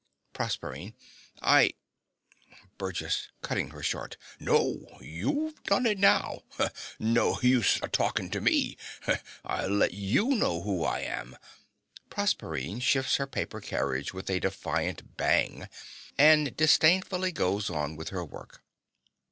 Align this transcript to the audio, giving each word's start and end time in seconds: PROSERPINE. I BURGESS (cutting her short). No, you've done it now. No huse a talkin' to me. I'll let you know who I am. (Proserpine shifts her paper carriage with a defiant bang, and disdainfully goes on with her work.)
PROSERPINE. 0.33 0.95
I 1.43 1.75
BURGESS 2.79 3.27
(cutting 3.43 3.69
her 3.69 3.83
short). 3.83 4.17
No, 4.39 4.97
you've 4.99 5.61
done 5.65 5.85
it 5.85 5.99
now. 5.99 6.41
No 6.97 7.35
huse 7.35 7.77
a 7.83 7.87
talkin' 7.87 8.31
to 8.31 8.41
me. 8.41 8.77
I'll 9.45 9.69
let 9.69 9.93
you 9.93 10.29
know 10.33 10.63
who 10.63 10.83
I 10.83 11.01
am. 11.01 11.37
(Proserpine 12.09 12.79
shifts 12.81 13.17
her 13.17 13.27
paper 13.27 13.61
carriage 13.61 14.11
with 14.11 14.27
a 14.31 14.39
defiant 14.39 15.17
bang, 15.17 15.69
and 16.17 16.57
disdainfully 16.57 17.31
goes 17.31 17.69
on 17.69 17.95
with 17.95 18.09
her 18.09 18.25
work.) 18.25 18.63